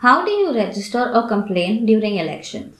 How 0.00 0.24
do 0.24 0.30
you 0.30 0.54
register 0.54 1.10
or 1.12 1.26
complain 1.26 1.84
during 1.84 2.18
elections? 2.18 2.76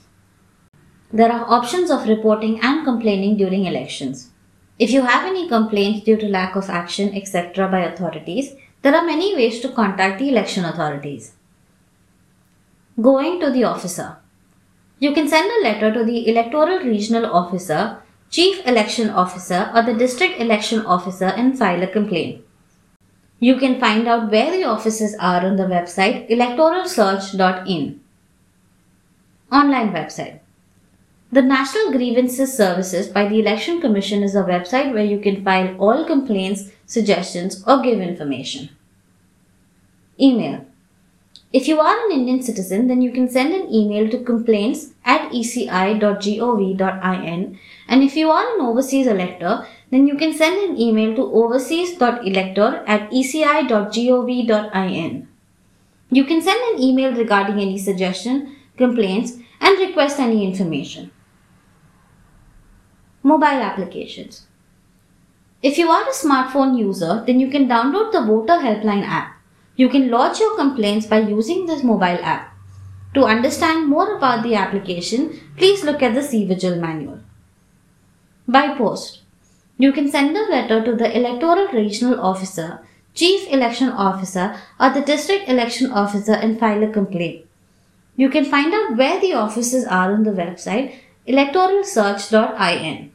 There 1.11 1.29
are 1.29 1.51
options 1.53 1.91
of 1.91 2.07
reporting 2.07 2.61
and 2.61 2.85
complaining 2.85 3.35
during 3.35 3.65
elections. 3.65 4.29
If 4.77 4.91
you 4.91 5.01
have 5.01 5.25
any 5.25 5.49
complaints 5.49 6.05
due 6.05 6.15
to 6.15 6.29
lack 6.29 6.55
of 6.55 6.69
action, 6.69 7.13
etc., 7.13 7.67
by 7.67 7.81
authorities, 7.81 8.53
there 8.83 8.95
are 8.95 9.05
many 9.05 9.35
ways 9.35 9.59
to 9.59 9.67
contact 9.67 10.19
the 10.19 10.29
election 10.29 10.63
authorities. 10.63 11.33
Going 13.01 13.41
to 13.41 13.51
the 13.51 13.65
officer. 13.65 14.15
You 14.99 15.13
can 15.13 15.27
send 15.27 15.51
a 15.51 15.63
letter 15.69 15.93
to 15.93 16.05
the 16.05 16.29
electoral 16.29 16.79
regional 16.79 17.25
officer, 17.25 18.01
chief 18.29 18.65
election 18.65 19.09
officer, 19.09 19.69
or 19.75 19.81
the 19.81 19.93
district 19.93 20.39
election 20.39 20.85
officer 20.85 21.25
and 21.25 21.59
file 21.59 21.83
a 21.83 21.87
complaint. 21.87 22.45
You 23.39 23.55
can 23.55 23.79
find 23.79 24.07
out 24.07 24.31
where 24.31 24.51
the 24.51 24.65
offices 24.65 25.15
are 25.19 25.45
on 25.45 25.55
the 25.55 25.63
website 25.63 26.29
electoralsearch.in. 26.29 28.01
Online 29.51 29.91
website. 29.91 30.39
The 31.31 31.41
National 31.41 31.91
Grievances 31.91 32.55
Services 32.55 33.07
by 33.07 33.27
the 33.27 33.39
Election 33.39 33.79
Commission 33.79 34.23
is 34.23 34.35
a 34.35 34.43
website 34.43 34.93
where 34.93 35.05
you 35.05 35.19
can 35.19 35.43
file 35.43 35.75
all 35.77 36.03
complaints, 36.03 36.69
suggestions, 36.85 37.63
or 37.65 37.81
give 37.81 37.99
information. 37.99 38.69
Email. 40.19 40.65
If 41.51 41.67
you 41.67 41.79
are 41.79 42.05
an 42.05 42.11
Indian 42.11 42.43
citizen, 42.43 42.87
then 42.87 43.01
you 43.01 43.11
can 43.11 43.27
send 43.27 43.55
an 43.55 43.73
email 43.73 44.07
to 44.11 44.23
complaints 44.23 44.93
at 45.03 45.31
eci.gov.in. 45.31 45.69
And 47.87 48.03
if 48.03 48.15
you 48.15 48.29
are 48.29 48.55
an 48.55 48.61
overseas 48.61 49.07
elector, 49.07 49.65
then 49.89 50.05
you 50.05 50.15
can 50.15 50.31
send 50.31 50.69
an 50.69 50.79
email 50.79 51.15
to 51.15 51.23
overseas.elector 51.23 52.83
at 52.85 53.09
eci.gov.in. 53.11 53.67
You 56.11 56.25
can 56.25 56.41
send 56.41 56.61
an 56.73 56.81
email 56.83 57.15
regarding 57.15 57.59
any 57.59 57.79
suggestion, 57.79 58.55
complaints, 58.77 59.37
and 59.59 59.79
request 59.79 60.19
any 60.19 60.45
information. 60.45 61.09
Mobile 63.23 63.45
applications. 63.45 64.45
If 65.63 65.79
you 65.79 65.89
are 65.89 66.03
a 66.03 66.13
smartphone 66.13 66.77
user, 66.77 67.23
then 67.25 67.39
you 67.39 67.49
can 67.49 67.67
download 67.67 68.11
the 68.11 68.21
Voter 68.21 68.59
Helpline 68.59 69.03
app. 69.03 69.38
You 69.79 69.87
can 69.87 70.09
lodge 70.11 70.41
your 70.41 70.57
complaints 70.57 71.07
by 71.07 71.19
using 71.19 71.65
this 71.65 71.83
mobile 71.85 72.19
app. 72.21 72.53
To 73.13 73.23
understand 73.23 73.87
more 73.87 74.17
about 74.17 74.43
the 74.43 74.55
application, 74.55 75.39
please 75.55 75.85
look 75.85 76.03
at 76.03 76.13
the 76.13 76.19
CVigil 76.19 76.81
manual. 76.81 77.19
By 78.45 78.75
post. 78.77 79.21
You 79.77 79.93
can 79.93 80.11
send 80.11 80.35
a 80.35 80.41
letter 80.51 80.83
to 80.83 80.95
the 80.97 81.17
electoral 81.17 81.67
regional 81.67 82.19
officer, 82.19 82.81
chief 83.13 83.47
election 83.47 83.87
officer, 83.87 84.57
or 84.81 84.89
the 84.89 84.99
district 84.99 85.47
election 85.47 85.89
officer 85.91 86.33
and 86.33 86.59
file 86.59 86.83
a 86.83 86.91
complaint. 86.91 87.45
You 88.17 88.27
can 88.29 88.43
find 88.43 88.73
out 88.73 88.97
where 88.97 89.21
the 89.21 89.33
offices 89.33 89.85
are 89.85 90.11
on 90.11 90.23
the 90.23 90.31
website 90.31 90.95
electoralsearch.in. 91.25 93.11